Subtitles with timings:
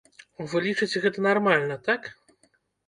[0.53, 2.13] Вы лічыце гэта нармальна, так?